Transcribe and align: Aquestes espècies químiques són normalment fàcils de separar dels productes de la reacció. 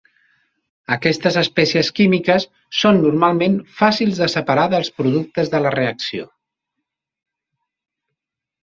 Aquestes 0.95 1.35
espècies 1.41 1.91
químiques 1.99 2.47
són 2.79 2.99
normalment 3.03 3.59
fàcils 3.83 4.23
de 4.25 4.31
separar 4.37 4.65
dels 4.73 4.93
productes 5.03 5.55
de 5.57 5.63
la 5.69 5.77
reacció. 5.79 6.31